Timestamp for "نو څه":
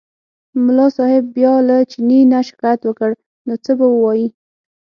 3.47-3.71